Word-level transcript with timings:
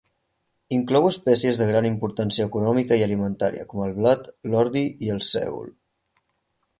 Inclou 0.77 1.03
espècies 1.09 1.59
de 1.63 1.67
gran 1.71 1.87
importància 1.89 2.47
econòmica 2.49 2.99
i 3.01 3.05
alimentària 3.09 3.67
com 3.75 3.85
el 3.89 3.95
blat, 4.01 4.25
l'ordi 4.55 4.85
i 5.09 5.13
el 5.17 5.25
sègol. 5.29 5.71